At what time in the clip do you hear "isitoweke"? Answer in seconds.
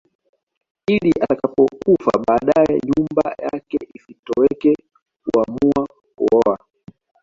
3.93-4.75